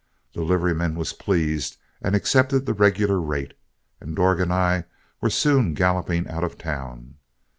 The 0.33 0.41
liveryman 0.41 0.95
was 0.95 1.13
pleased 1.13 1.77
and 2.01 2.15
accepted 2.15 2.65
the 2.65 2.73
regular 2.73 3.19
rate, 3.21 3.53
and 3.99 4.15
Dorg 4.15 4.39
and 4.41 4.51
I 4.51 4.85
were 5.21 5.29
soon 5.29 5.75
galloping 5.75 6.27
out 6.27 6.43
of 6.43 6.57
town. 6.57 7.17